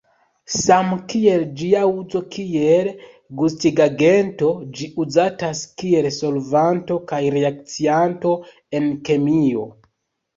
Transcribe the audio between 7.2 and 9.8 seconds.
reakcianto en kemio.